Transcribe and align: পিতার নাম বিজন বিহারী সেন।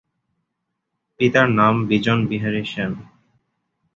পিতার 1.19 1.47
নাম 1.51 1.75
বিজন 1.85 2.19
বিহারী 2.29 2.63
সেন। 2.65 2.91